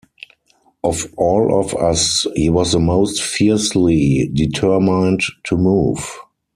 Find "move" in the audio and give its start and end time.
5.55-6.17